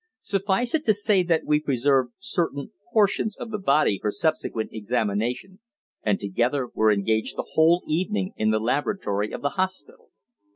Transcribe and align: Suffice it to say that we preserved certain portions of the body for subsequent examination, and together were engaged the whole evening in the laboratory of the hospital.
Suffice 0.23 0.73
it 0.73 0.83
to 0.85 0.95
say 0.95 1.21
that 1.21 1.45
we 1.45 1.59
preserved 1.59 2.13
certain 2.17 2.71
portions 2.91 3.37
of 3.37 3.51
the 3.51 3.59
body 3.59 3.99
for 4.01 4.09
subsequent 4.09 4.71
examination, 4.73 5.59
and 6.01 6.19
together 6.19 6.69
were 6.73 6.91
engaged 6.91 7.35
the 7.37 7.49
whole 7.51 7.83
evening 7.85 8.33
in 8.35 8.49
the 8.49 8.59
laboratory 8.59 9.31
of 9.31 9.43
the 9.43 9.49
hospital. 9.61 10.09